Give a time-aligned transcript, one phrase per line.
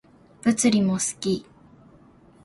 [0.41, 1.45] 物理も好き